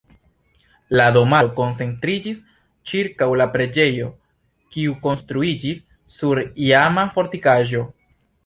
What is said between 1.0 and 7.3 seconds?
domaro koncentriĝis ĉirkaŭ la preĝejo kiu konstruiĝis sur iama